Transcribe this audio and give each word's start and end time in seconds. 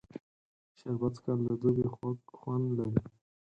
شربت 0.77 1.13
څښل 1.15 1.39
د 1.45 1.49
دوبي 1.61 1.87
خوږ 1.93 2.19
خوند 2.37 2.65
لري 2.77 3.01